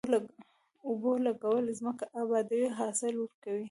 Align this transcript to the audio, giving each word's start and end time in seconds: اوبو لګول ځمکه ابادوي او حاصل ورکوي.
اوبو 0.87 1.11
لګول 1.25 1.65
ځمکه 1.79 2.05
ابادوي 2.21 2.65
او 2.69 2.75
حاصل 2.79 3.13
ورکوي. 3.17 3.59